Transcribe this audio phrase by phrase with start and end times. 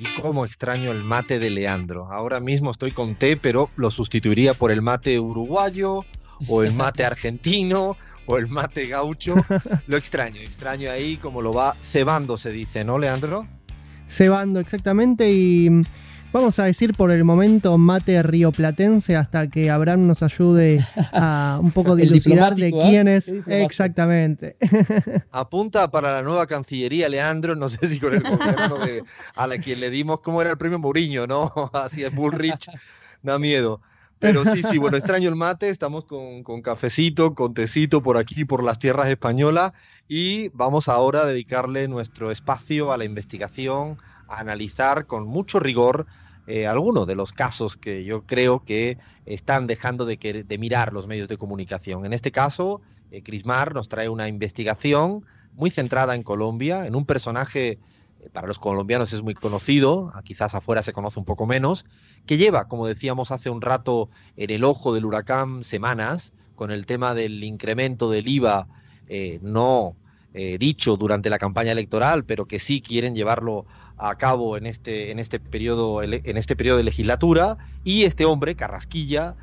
[0.00, 2.10] Y cómo extraño el mate de Leandro.
[2.10, 6.06] Ahora mismo estoy con té, pero lo sustituiría por el mate uruguayo
[6.48, 9.34] o el mate argentino o el mate gaucho.
[9.86, 13.46] Lo extraño, extraño ahí como lo va cebando, se dice, ¿no, Leandro?
[14.08, 15.30] Cebando, exactamente.
[15.30, 15.68] Y
[16.32, 21.72] vamos a decir por el momento mate rioplatense hasta que Abraham nos ayude a un
[21.72, 22.72] poco dilucidar de ¿eh?
[22.72, 23.28] quién es.
[23.46, 24.56] Exactamente.
[25.30, 28.76] Apunta para la nueva Cancillería, Leandro, no sé si con el gobierno
[29.34, 31.52] a la quien le dimos, ¿cómo era el premio Mourinho, no?
[31.72, 32.70] Así es, Bullrich,
[33.22, 33.80] da miedo.
[34.18, 38.44] Pero sí, sí, bueno, extraño el mate, estamos con, con, cafecito, con tecito por aquí,
[38.44, 39.72] por las tierras españolas,
[40.08, 43.96] y vamos ahora a dedicarle nuestro espacio a la investigación,
[44.28, 46.06] a analizar con mucho rigor
[46.50, 51.06] eh, algunos de los casos que yo creo que están dejando de, de mirar los
[51.06, 52.04] medios de comunicación.
[52.04, 52.80] En este caso,
[53.12, 57.78] eh, Crismar nos trae una investigación muy centrada en Colombia, en un personaje
[58.18, 61.86] eh, para los colombianos es muy conocido, quizás afuera se conoce un poco menos,
[62.26, 66.84] que lleva, como decíamos hace un rato, en el ojo del huracán semanas, con el
[66.84, 68.66] tema del incremento del IVA
[69.06, 69.94] eh, no
[70.32, 73.66] dicho durante la campaña electoral, pero que sí quieren llevarlo
[74.00, 78.54] a cabo en este, en este, periodo, en este periodo de legislatura, y este hombre,
[78.56, 79.36] Carrasquilla,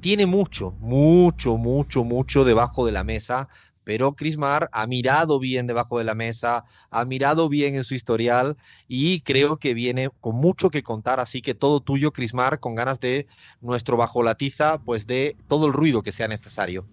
[0.00, 3.48] tiene mucho, mucho, mucho, mucho debajo de la mesa
[3.84, 8.56] pero Crismar ha mirado bien debajo de la mesa, ha mirado bien en su historial
[8.88, 12.98] y creo que viene con mucho que contar, así que todo tuyo, Crismar, con ganas
[12.98, 13.28] de
[13.60, 16.86] nuestro bajo la tiza, pues de todo el ruido que sea necesario.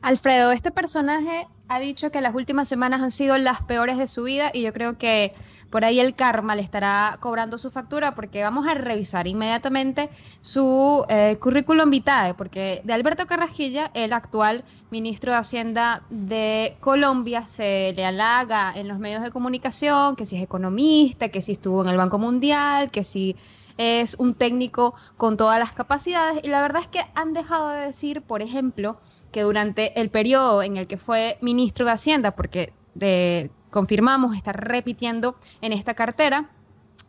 [0.00, 4.22] Alfredo, este personaje ha dicho que las últimas semanas han sido las peores de su
[4.22, 5.34] vida y yo creo que
[5.70, 11.04] por ahí el karma le estará cobrando su factura porque vamos a revisar inmediatamente su
[11.08, 17.92] eh, currículum vitae, porque de Alberto Carrasquilla, el actual ministro de Hacienda de Colombia, se
[17.94, 21.88] le halaga en los medios de comunicación que si es economista, que si estuvo en
[21.88, 23.36] el Banco Mundial, que si
[23.76, 27.86] es un técnico con todas las capacidades y la verdad es que han dejado de
[27.86, 28.98] decir, por ejemplo,
[29.30, 34.56] que durante el periodo en el que fue ministro de Hacienda, porque de, confirmamos estar
[34.68, 36.50] repitiendo en esta cartera.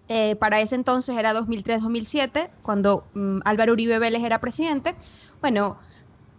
[0.07, 4.95] Eh, para ese entonces era 2003-2007, cuando mm, Álvaro Uribe Vélez era presidente.
[5.41, 5.77] Bueno,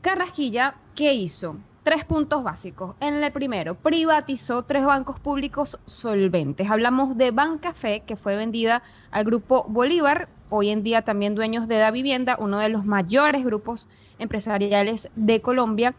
[0.01, 1.57] Carrasquilla, ¿qué hizo?
[1.85, 2.97] Tres puntos básicos.
[3.01, 6.71] En el primero, privatizó tres bancos públicos solventes.
[6.71, 11.77] Hablamos de Bancafé, que fue vendida al grupo Bolívar, hoy en día también dueños de
[11.77, 13.89] Da Vivienda, uno de los mayores grupos
[14.19, 15.95] empresariales de Colombia.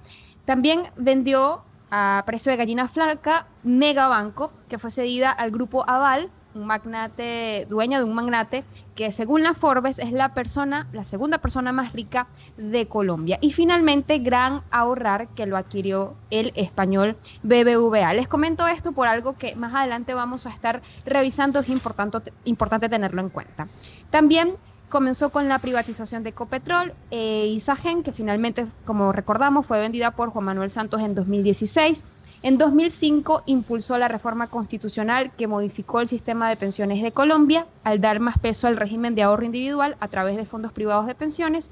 [0.45, 6.65] También vendió a precio de gallina flaca, Megabanco, que fue cedida al grupo Aval, un
[6.65, 8.63] magnate, dueña de un magnate,
[8.95, 13.37] que según la Forbes es la persona, la segunda persona más rica de Colombia.
[13.41, 18.13] Y finalmente, Gran Ahorrar, que lo adquirió el español BBVA.
[18.13, 22.89] Les comento esto por algo que más adelante vamos a estar revisando, es importante, importante
[22.89, 23.67] tenerlo en cuenta.
[24.09, 24.55] También
[24.91, 30.29] comenzó con la privatización de Ecopetrol e Isagen, que finalmente, como recordamos, fue vendida por
[30.29, 32.03] Juan Manuel Santos en 2016.
[32.43, 38.01] En 2005 impulsó la reforma constitucional que modificó el sistema de pensiones de Colombia al
[38.01, 41.71] dar más peso al régimen de ahorro individual a través de fondos privados de pensiones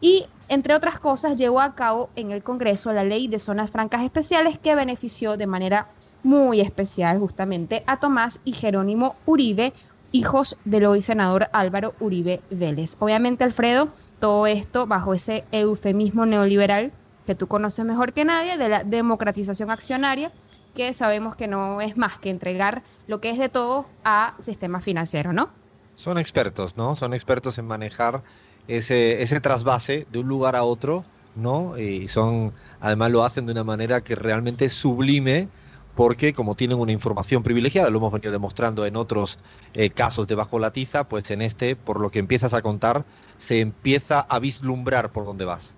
[0.00, 4.02] y, entre otras cosas, llevó a cabo en el Congreso la ley de zonas francas
[4.02, 5.86] especiales que benefició de manera
[6.22, 9.72] muy especial justamente a Tomás y Jerónimo Uribe,
[10.12, 12.96] hijos del hoy senador Álvaro Uribe Vélez.
[12.98, 13.88] Obviamente, Alfredo,
[14.20, 16.92] todo esto bajo ese eufemismo neoliberal
[17.26, 20.32] que tú conoces mejor que nadie de la democratización accionaria,
[20.74, 24.80] que sabemos que no es más que entregar lo que es de todo a sistema
[24.80, 25.50] financiero, ¿no?
[25.96, 26.94] Son expertos, ¿no?
[26.96, 28.22] Son expertos en manejar
[28.68, 31.78] ese, ese trasvase de un lugar a otro, ¿no?
[31.78, 35.48] Y son, además lo hacen de una manera que realmente sublime
[35.96, 39.38] porque como tienen una información privilegiada, lo hemos venido demostrando en otros
[39.72, 43.04] eh, casos de bajo la tiza, pues en este, por lo que empiezas a contar,
[43.38, 45.74] se empieza a vislumbrar por dónde vas.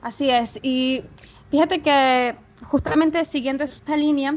[0.00, 1.04] Así es, y
[1.50, 4.36] fíjate que justamente siguiendo esta línea,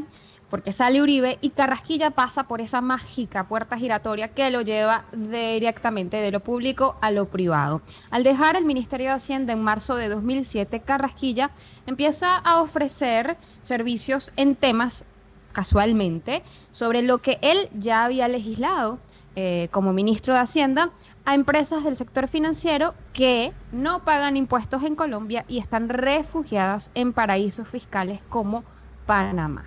[0.50, 6.16] porque sale Uribe y Carrasquilla pasa por esa mágica puerta giratoria que lo lleva directamente
[6.18, 7.80] de lo público a lo privado.
[8.10, 11.50] Al dejar el Ministerio de Hacienda en marzo de 2007, Carrasquilla
[11.86, 15.04] empieza a ofrecer servicios en temas,
[15.52, 16.42] casualmente,
[16.72, 18.98] sobre lo que él ya había legislado
[19.36, 20.90] eh, como ministro de Hacienda
[21.24, 27.12] a empresas del sector financiero que no pagan impuestos en Colombia y están refugiadas en
[27.12, 28.64] paraísos fiscales como
[29.06, 29.64] Panamá.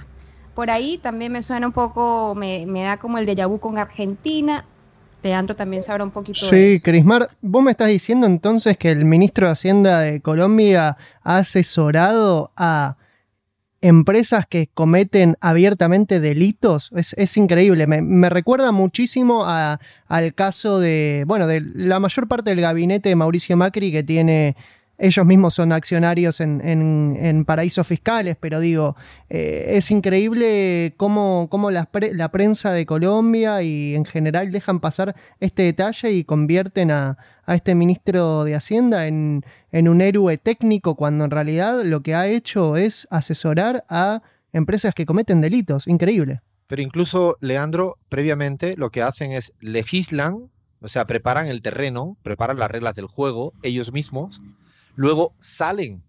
[0.56, 4.66] Por ahí también me suena un poco, me, da como el de vu con Argentina.
[5.24, 6.84] Leandro también sabrá un poquito sí, de eso.
[6.84, 12.52] Crismar, vos me estás diciendo entonces que el ministro de Hacienda de Colombia ha asesorado
[12.58, 12.98] a
[13.84, 16.92] empresas que cometen abiertamente delitos.
[16.94, 17.86] Es, increíble.
[17.86, 23.58] Me, recuerda muchísimo al caso de, bueno, de la mayor parte del gabinete de Mauricio
[23.58, 24.56] Macri que tiene
[25.04, 28.96] ellos mismos son accionarios en, paraísos fiscales, pero digo,
[29.30, 36.14] eh, es increíble cómo, la, prensa de Colombia y en general dejan pasar este detalle
[36.14, 37.18] y convierten a,
[37.48, 42.78] este ministro de Hacienda en, un héroe técnico cuando en realidad lo que ha hecho
[42.78, 44.22] es asesorar a
[44.54, 45.86] empresas que cometen delitos.
[45.86, 46.40] Increíble.
[46.68, 50.50] Pero incluso, Leandro, previamente lo que hacen es legislan,
[50.80, 54.42] o sea, preparan el terreno, preparan las reglas del juego ellos mismos
[54.96, 56.04] luego salen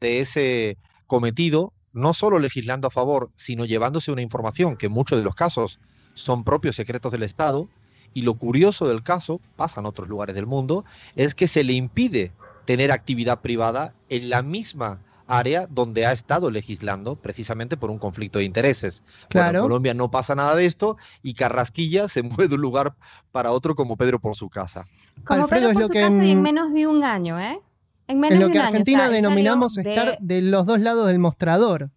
[0.00, 0.76] de ese
[1.06, 5.34] cometido, no solo legislando a favor, sino llevándose una información que en muchos de los
[5.34, 5.80] casos
[6.14, 7.68] son propios secretos del Estado.
[8.14, 11.74] Y lo curioso del caso, pasa en otros lugares del mundo, es que se le
[11.74, 12.32] impide
[12.64, 18.38] tener actividad privada en la misma área donde ha estado legislando precisamente por un conflicto
[18.38, 19.04] de intereses.
[19.28, 19.58] Claro.
[19.58, 22.94] en Colombia no pasa nada de esto y Carrasquilla se mueve de un lugar
[23.30, 24.86] para otro como Pedro por su casa.
[25.24, 27.60] Como Pedro por su casa y en menos de un año, ¿eh?
[28.08, 31.90] En, lo que Argentina denominamos estar de los dos lados del mostrador.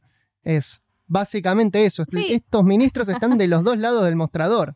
[0.44, 2.06] Es básicamente eso.
[2.12, 4.76] Estos ministros están de los dos lados del mostrador.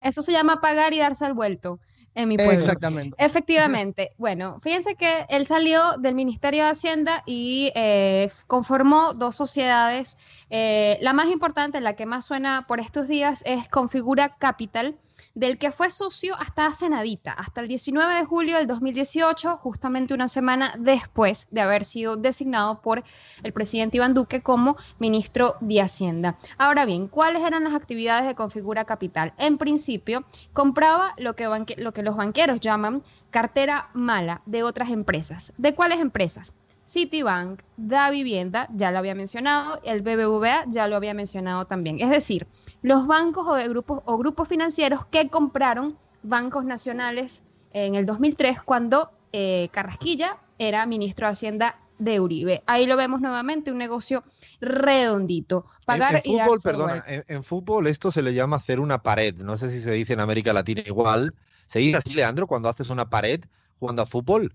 [0.00, 1.80] Eso se llama pagar y darse al vuelto
[2.14, 2.52] en mi pueblo.
[2.52, 3.16] Exactamente.
[3.22, 4.12] Efectivamente.
[4.16, 10.18] Bueno, fíjense que él salió del Ministerio de Hacienda y eh, conformó dos sociedades.
[10.50, 14.96] Eh, la más importante, la que más suena por estos días, es Configura Capital
[15.38, 16.88] del que fue socio hasta hace
[17.36, 22.80] hasta el 19 de julio del 2018, justamente una semana después de haber sido designado
[22.80, 23.04] por
[23.44, 26.36] el presidente Iván Duque como ministro de Hacienda.
[26.56, 29.32] Ahora bien, ¿cuáles eran las actividades de Configura Capital?
[29.38, 35.52] En principio, compraba lo que los banqueros llaman cartera mala de otras empresas.
[35.56, 36.52] ¿De cuáles empresas?
[36.88, 42.00] Citibank, Da Vivienda, ya lo había mencionado, el BBVA ya lo había mencionado también.
[42.00, 42.46] Es decir,
[42.80, 47.44] los bancos o, de grupos, o grupos financieros que compraron bancos nacionales
[47.74, 52.62] en el 2003 cuando eh, Carrasquilla era ministro de Hacienda de Uribe.
[52.66, 54.24] Ahí lo vemos nuevamente, un negocio
[54.60, 55.66] redondito.
[55.84, 59.34] Pagar en, fútbol, perdona, en, fútbol esto se le llama hacer una pared.
[59.36, 61.34] No sé si se dice en América Latina igual.
[61.66, 63.44] ¿Se dice así, Leandro, cuando haces una pared
[63.78, 64.54] jugando a fútbol?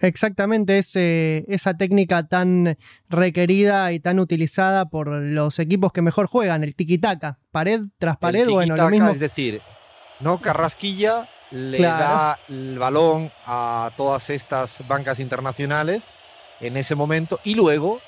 [0.00, 2.76] Exactamente, ese, esa técnica tan
[3.08, 8.48] requerida y tan utilizada por los equipos que mejor juegan, el tiki-taka, pared tras pared,
[8.48, 9.10] bueno, lo mismo.
[9.10, 9.60] Es decir,
[10.20, 16.14] no Carrasquilla le da el balón a todas estas bancas internacionales
[16.60, 18.00] en ese momento y luego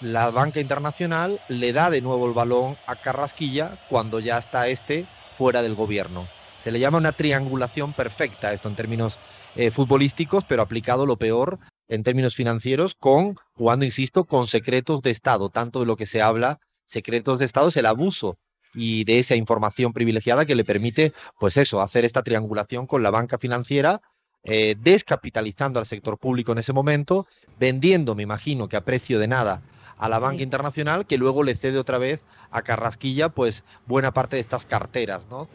[0.00, 5.06] la banca internacional le da de nuevo el balón a Carrasquilla cuando ya está este
[5.36, 6.26] fuera del gobierno.
[6.60, 9.18] Se le llama una triangulación perfecta esto en términos
[9.56, 11.58] eh, futbolísticos, pero aplicado lo peor
[11.88, 15.48] en términos financieros, con, jugando, insisto, con secretos de Estado.
[15.48, 18.38] Tanto de lo que se habla, secretos de Estado es el abuso
[18.74, 23.10] y de esa información privilegiada que le permite, pues eso, hacer esta triangulación con la
[23.10, 24.00] banca financiera,
[24.44, 27.26] eh, descapitalizando al sector público en ese momento,
[27.58, 29.62] vendiendo, me imagino que a precio de nada,
[29.98, 34.36] a la banca internacional, que luego le cede otra vez a Carrasquilla, pues buena parte
[34.36, 35.48] de estas carteras, ¿no?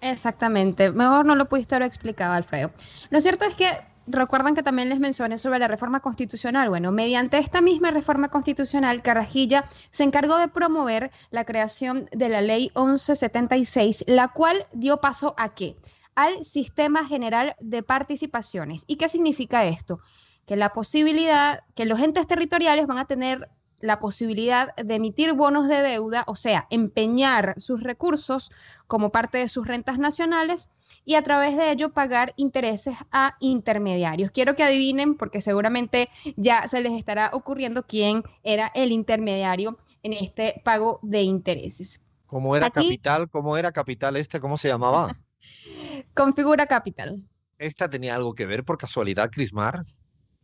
[0.00, 0.92] Exactamente.
[0.92, 2.70] Mejor no lo pudiste haber explicado, Alfredo.
[3.10, 3.66] Lo cierto es que
[4.06, 6.68] recuerdan que también les mencioné sobre la reforma constitucional.
[6.68, 12.40] Bueno, mediante esta misma reforma constitucional, Carrajilla se encargó de promover la creación de la
[12.40, 15.76] ley 1176, la cual dio paso a qué?
[16.14, 18.84] Al sistema general de participaciones.
[18.86, 20.00] ¿Y qué significa esto?
[20.46, 23.48] Que la posibilidad, que los entes territoriales van a tener
[23.80, 28.50] la posibilidad de emitir bonos de deuda, o sea, empeñar sus recursos
[28.86, 30.70] como parte de sus rentas nacionales
[31.04, 34.30] y a través de ello pagar intereses a intermediarios.
[34.30, 40.12] Quiero que adivinen, porque seguramente ya se les estará ocurriendo quién era el intermediario en
[40.12, 42.00] este pago de intereses.
[42.26, 43.30] ¿Cómo era capital?
[43.30, 44.38] ¿Cómo era capital este?
[44.38, 45.16] ¿Cómo se llamaba?
[46.14, 47.22] Configura capital.
[47.58, 49.84] ¿Esta tenía algo que ver por casualidad, Crismar?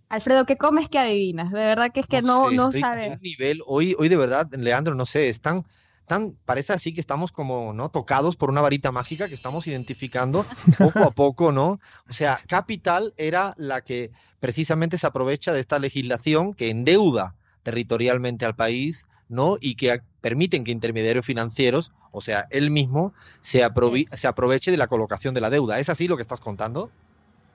[0.09, 1.51] Alfredo, ¿qué comes que adivinas?
[1.51, 3.19] De verdad que es que no, no, sabe.
[3.23, 5.65] Nivel, hoy, hoy de verdad, Leandro, no sé, están
[6.07, 7.89] tan, parece así que estamos como, ¿no?
[7.89, 10.45] Tocados por una varita mágica que estamos identificando
[10.79, 11.81] poco a poco, ¿no?
[12.09, 18.45] O sea, Capital era la que precisamente se aprovecha de esta legislación que endeuda territorialmente
[18.45, 19.57] al país, ¿no?
[19.61, 23.67] Y que permiten que intermediarios financieros, o sea, él mismo, se,
[24.13, 25.81] se aproveche de la colocación de la deuda.
[25.81, 26.91] ¿Es así lo que estás contando?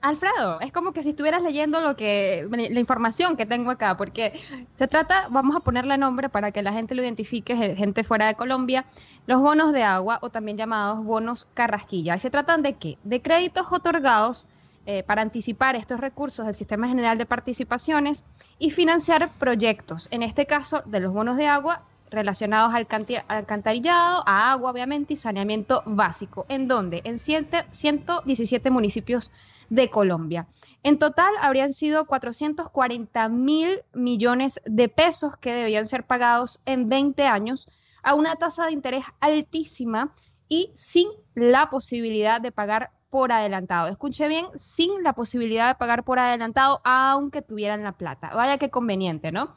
[0.02, 4.40] Alfredo, es como que si estuvieras leyendo lo que la información que tengo acá, porque
[4.74, 8.34] se trata, vamos a ponerle nombre para que la gente lo identifique, gente fuera de
[8.34, 8.86] Colombia,
[9.26, 12.18] los bonos de agua o también llamados bonos carrasquilla.
[12.18, 12.98] ¿Se tratan de qué?
[13.04, 14.46] De créditos otorgados
[14.86, 18.24] eh, para anticipar estos recursos del Sistema General de Participaciones
[18.58, 22.86] y financiar proyectos, en este caso de los bonos de agua relacionados al
[23.28, 29.32] alcantarillado, a agua obviamente y saneamiento básico, en donde en 117 municipios
[29.68, 30.46] de Colombia.
[30.82, 37.24] En total habrían sido 440 mil millones de pesos que debían ser pagados en 20
[37.26, 37.68] años
[38.02, 40.12] a una tasa de interés altísima
[40.48, 43.88] y sin la posibilidad de pagar por adelantado.
[43.88, 48.30] Escuche bien, sin la posibilidad de pagar por adelantado, aunque tuvieran la plata.
[48.34, 49.54] Vaya qué conveniente, ¿no?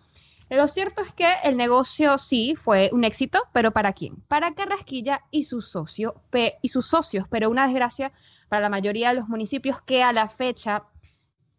[0.49, 4.17] Lo cierto es que el negocio sí fue un éxito, pero ¿para quién?
[4.27, 6.21] Para Carrasquilla y, su socio,
[6.61, 8.11] y sus socios, pero una desgracia
[8.49, 10.83] para la mayoría de los municipios que a la fecha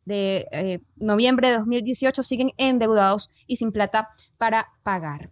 [0.04, 5.30] de eh, noviembre de 2018 siguen endeudados y sin plata para pagar.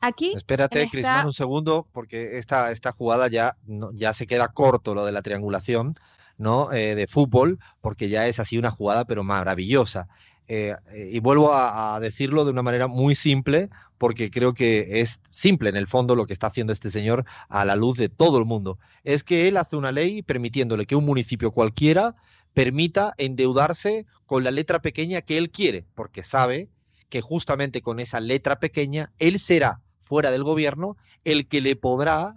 [0.00, 0.32] Aquí.
[0.34, 3.58] Espérate, Crisman, un segundo, porque esta, esta jugada ya,
[3.92, 5.94] ya se queda corto lo de la triangulación.
[6.40, 6.72] ¿no?
[6.72, 10.08] Eh, de fútbol, porque ya es así una jugada, pero maravillosa.
[10.52, 10.74] Eh,
[11.12, 15.76] y vuelvo a, decirlo de una manera muy simple, porque creo que es simple en
[15.76, 18.76] el fondo lo que está haciendo este señor a la luz de todo el mundo.
[19.04, 22.16] Es que él hace una ley permitiéndole que un municipio cualquiera
[22.52, 26.68] permita endeudarse con la letra pequeña que él quiere, porque sabe
[27.08, 32.34] que justamente con esa letra pequeña él será fuera del gobierno el que le podrá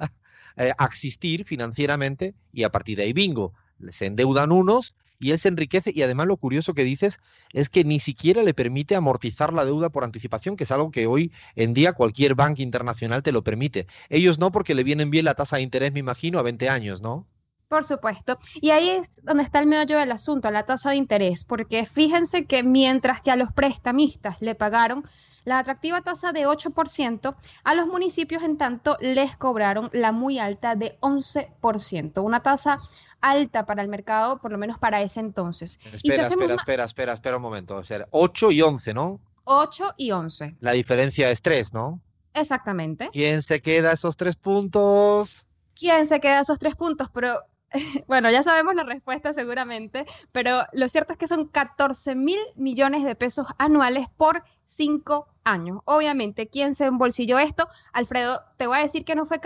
[0.58, 3.54] eh, asistir financieramente y a partir de ahí bingo.
[3.90, 4.94] Se endeudan unos
[5.24, 7.20] y él se enriquece y además lo curioso que dices
[7.54, 11.08] es que ni siquiera le permite amortizar la deuda por anticipación, que es algo que
[11.08, 13.88] hoy en día cualquier banco internacional te lo permite.
[14.10, 17.02] Ellos no porque le vienen bien la tasa de interés, me imagino, a 20 años,
[17.02, 17.26] ¿no?
[17.70, 18.38] Por supuesto.
[18.62, 22.46] Y ahí es donde está el meollo del asunto, la tasa de interés, porque fíjense
[22.46, 25.06] que mientras que a los prestamistas le pagaron
[25.46, 30.76] la atractiva tasa de 8%, a los municipios en tanto les cobraron la muy alta
[30.76, 32.80] de 11%, una tasa
[33.24, 35.80] alta para el mercado, por lo menos para ese entonces.
[35.94, 37.78] Espera, espera, espera, espera, espera un momento.
[37.78, 39.20] O sea, 8 y 11, ¿no?
[39.46, 40.58] 8 y 11.
[40.60, 42.00] La diferencia es 3, ¿no?
[42.34, 43.10] Exactamente.
[43.12, 45.46] ¿Quién se queda esos tres puntos?
[45.76, 47.10] ¿Quién se queda esos tres puntos?
[47.14, 47.40] Pero
[48.08, 53.04] bueno, ya sabemos la respuesta seguramente, pero lo cierto es que son 14 mil millones
[53.04, 54.44] de pesos anuales por
[54.76, 55.82] cinco años.
[55.86, 57.68] Obviamente, ¿quién se embolsilló esto?
[57.92, 59.42] Alfredo, te voy a decir que no fue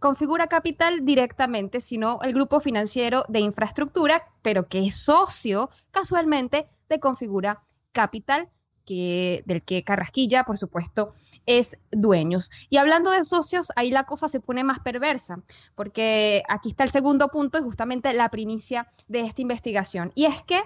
[0.00, 7.00] Configura Capital directamente, sino el grupo financiero de infraestructura, pero que es socio casualmente de
[7.00, 7.62] Configura
[7.92, 8.48] Capital,
[8.86, 11.12] que, del que Carrasquilla, por supuesto,
[11.46, 12.50] es dueños.
[12.70, 15.40] Y hablando de socios, ahí la cosa se pone más perversa,
[15.74, 20.12] porque aquí está el segundo punto, es justamente la primicia de esta investigación.
[20.14, 20.62] Y es que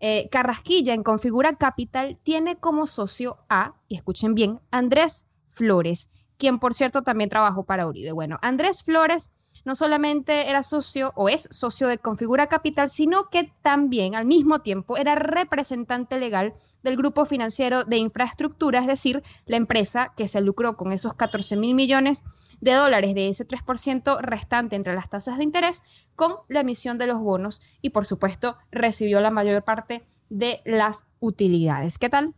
[0.00, 6.58] eh, Carrasquilla en Configura Capital tiene como socio a, y escuchen bien, Andrés Flores, quien
[6.58, 8.12] por cierto también trabajó para Uribe.
[8.12, 9.32] Bueno, Andrés Flores
[9.64, 14.60] no solamente era socio o es socio de Configura Capital, sino que también al mismo
[14.60, 20.40] tiempo era representante legal del grupo financiero de infraestructura, es decir, la empresa que se
[20.40, 22.24] lucró con esos 14 mil millones
[22.60, 25.82] de dólares de ese 3% restante entre las tasas de interés
[26.16, 31.06] con la emisión de los bonos y por supuesto recibió la mayor parte de las
[31.20, 31.98] utilidades.
[31.98, 32.34] ¿Qué tal?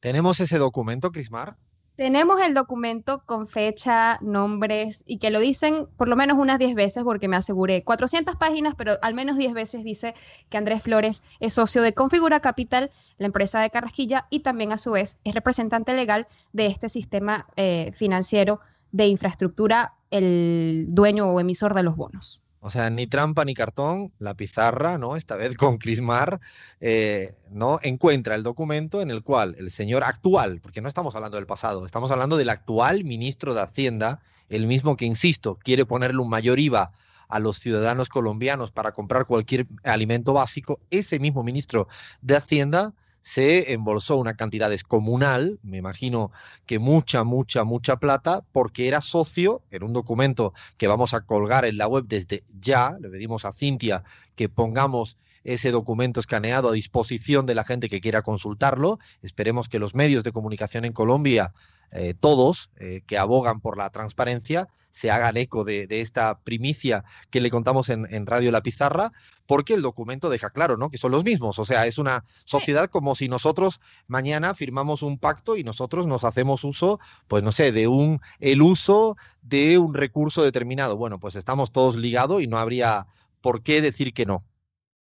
[0.00, 1.56] ¿Tenemos ese documento, Crismar?
[2.00, 6.74] Tenemos el documento con fecha, nombres y que lo dicen por lo menos unas 10
[6.74, 10.14] veces porque me aseguré 400 páginas, pero al menos 10 veces dice
[10.48, 14.78] que Andrés Flores es socio de Configura Capital, la empresa de Carrasquilla, y también a
[14.78, 18.60] su vez es representante legal de este sistema eh, financiero
[18.92, 22.40] de infraestructura, el dueño o emisor de los bonos.
[22.62, 25.16] O sea, ni trampa ni cartón, la pizarra, ¿no?
[25.16, 26.40] Esta vez con Crismar,
[26.80, 27.78] eh, ¿no?
[27.82, 31.86] Encuentra el documento en el cual el señor actual, porque no estamos hablando del pasado,
[31.86, 34.20] estamos hablando del actual ministro de Hacienda,
[34.50, 36.92] el mismo que, insisto, quiere ponerle un mayor IVA
[37.28, 41.88] a los ciudadanos colombianos para comprar cualquier alimento básico, ese mismo ministro
[42.20, 46.30] de Hacienda se embolsó una cantidad descomunal, me imagino
[46.66, 51.64] que mucha, mucha, mucha plata, porque era socio en un documento que vamos a colgar
[51.64, 52.96] en la web desde ya.
[53.00, 54.04] Le pedimos a Cintia
[54.36, 58.98] que pongamos ese documento escaneado a disposición de la gente que quiera consultarlo.
[59.22, 61.52] Esperemos que los medios de comunicación en Colombia,
[61.92, 67.40] eh, todos eh, que abogan por la transparencia, se hagan eco de, esta primicia que
[67.40, 69.12] le contamos en, Radio La Pizarra,
[69.50, 70.90] porque el documento deja claro, ¿no?
[70.90, 71.58] Que son los mismos.
[71.58, 76.22] O sea, es una sociedad como si nosotros mañana firmamos un pacto y nosotros nos
[76.22, 80.96] hacemos uso, pues no sé, de un el uso de un recurso determinado.
[80.96, 83.08] Bueno, pues estamos todos ligados y no habría
[83.40, 84.38] por qué decir que no.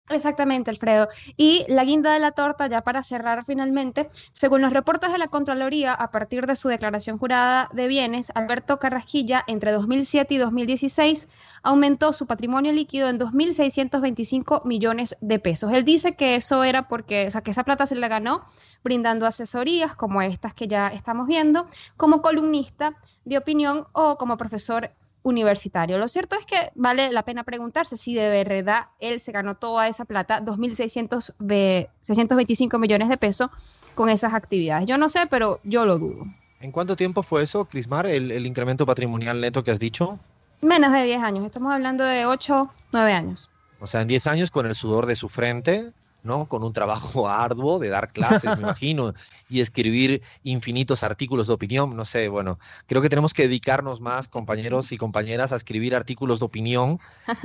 [0.09, 1.07] Exactamente, Alfredo.
[1.37, 5.27] Y la guinda de la torta, ya para cerrar finalmente, según los reportes de la
[5.27, 11.29] Contraloría, a partir de su declaración jurada de bienes, Alberto Carrasquilla, entre 2007 y 2016,
[11.61, 15.71] aumentó su patrimonio líquido en 2.625 millones de pesos.
[15.71, 18.45] Él dice que eso era porque, o sea, que esa plata se la ganó
[18.83, 22.93] brindando asesorías como estas que ya estamos viendo, como columnista
[23.25, 24.91] de opinión o como profesor
[25.23, 25.97] universitario.
[25.97, 29.87] Lo cierto es que vale la pena preguntarse si de verdad él se ganó toda
[29.87, 33.49] esa plata, 2.625 millones de pesos,
[33.95, 34.87] con esas actividades.
[34.87, 36.25] Yo no sé, pero yo lo dudo.
[36.61, 40.17] ¿En cuánto tiempo fue eso, Crismar, el, el incremento patrimonial neto que has dicho?
[40.61, 43.49] Menos de 10 años, estamos hablando de 8, 9 años.
[43.79, 46.45] O sea, en 10 años con el sudor de su frente, ¿no?
[46.47, 49.13] Con un trabajo arduo de dar clases, me imagino,
[49.49, 54.27] y escribir infinitos artículos de opinión, no sé, bueno, creo que tenemos que dedicarnos más,
[54.27, 56.99] compañeros y compañeras, a escribir artículos de opinión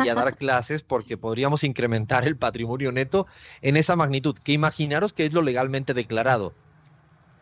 [0.05, 3.27] y a dar clases porque podríamos incrementar el patrimonio neto
[3.63, 6.55] en esa magnitud, que imaginaros que es lo legalmente declarado.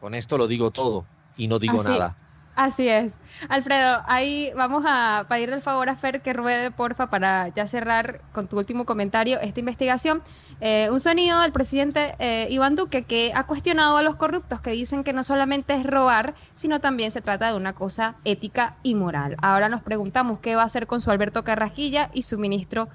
[0.00, 2.16] Con esto lo digo todo y no digo nada.
[2.54, 3.18] Así es.
[3.48, 8.20] Alfredo, ahí vamos a pedirle el favor a Fer que ruede, porfa, para ya cerrar
[8.32, 10.22] con tu último comentario esta investigación.
[10.60, 14.70] Eh, un sonido del presidente eh, Iván Duque que ha cuestionado a los corruptos que
[14.70, 18.94] dicen que no solamente es robar, sino también se trata de una cosa ética y
[18.94, 19.36] moral.
[19.40, 22.88] Ahora nos preguntamos qué va a hacer con su Alberto Carrasquilla y su ministro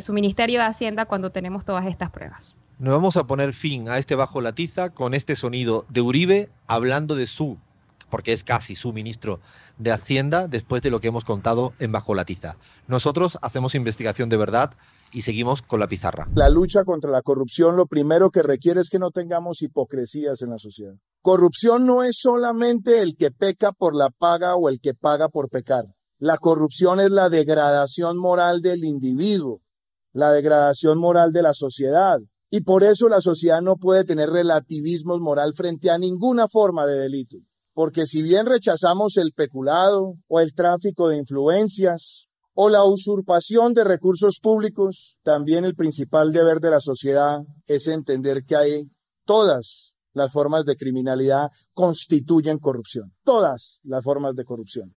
[0.00, 2.56] su Ministerio de Hacienda cuando tenemos todas estas pruebas.
[2.78, 6.50] Nos vamos a poner fin a este bajo la tiza con este sonido de Uribe
[6.66, 7.56] hablando de su
[8.12, 9.40] porque es casi su ministro
[9.78, 12.56] de Hacienda después de lo que hemos contado en Bajo la Tiza.
[12.86, 14.74] Nosotros hacemos investigación de verdad
[15.14, 16.28] y seguimos con la pizarra.
[16.34, 20.50] La lucha contra la corrupción lo primero que requiere es que no tengamos hipocresías en
[20.50, 20.92] la sociedad.
[21.22, 25.48] Corrupción no es solamente el que peca por la paga o el que paga por
[25.48, 25.86] pecar.
[26.18, 29.62] La corrupción es la degradación moral del individuo,
[30.12, 32.20] la degradación moral de la sociedad.
[32.50, 36.98] Y por eso la sociedad no puede tener relativismos moral frente a ninguna forma de
[36.98, 37.38] delito.
[37.74, 43.84] Porque si bien rechazamos el peculado o el tráfico de influencias o la usurpación de
[43.84, 48.90] recursos públicos, también el principal deber de la sociedad es entender que hay
[49.24, 53.12] todas las formas de criminalidad constituyen corrupción.
[53.24, 54.90] Todas las formas de corrupción.